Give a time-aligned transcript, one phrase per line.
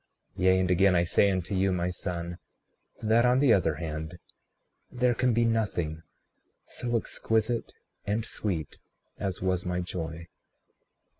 [0.35, 2.39] Yea, and again I say unto you, my son,
[3.03, 4.17] that on the other hand,
[4.91, 6.01] there can be nothing
[6.65, 8.79] so exquisite and sweet
[9.19, 10.25] as was my joy.